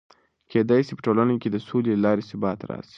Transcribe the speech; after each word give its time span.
کېدای 0.51 0.81
سي 0.87 0.93
په 0.95 1.01
ټولنه 1.05 1.33
کې 1.41 1.49
د 1.51 1.57
سولې 1.67 1.91
له 1.95 2.01
لارې 2.05 2.27
ثبات 2.29 2.59
راسي. 2.69 2.89